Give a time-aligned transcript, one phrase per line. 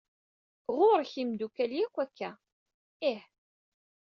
[0.77, 2.31] Ɣuṛ-k imdukkal, yak akka?
[3.11, 3.21] ih.